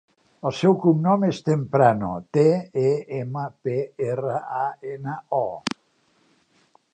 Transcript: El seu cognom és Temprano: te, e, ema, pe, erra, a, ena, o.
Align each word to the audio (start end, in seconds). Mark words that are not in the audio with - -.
El 0.49 0.53
seu 0.59 0.75
cognom 0.85 1.25
és 1.27 1.41
Temprano: 1.49 2.09
te, 2.37 2.45
e, 2.85 2.95
ema, 3.19 3.45
pe, 3.67 3.77
erra, 4.07 4.41
a, 4.63 4.67
ena, 4.97 5.15
o. 5.43 5.45